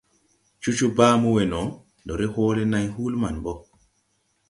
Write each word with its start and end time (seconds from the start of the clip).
Cocoo 0.63 0.89
baa 0.97 1.15
mo 1.21 1.29
we 1.35 1.43
no, 1.51 1.61
ndo 2.03 2.13
re 2.19 2.27
hoole 2.33 2.63
nãy 2.73 2.85
huulí 2.95 3.15
maŋ 3.23 3.35
ɓo. 3.43 3.53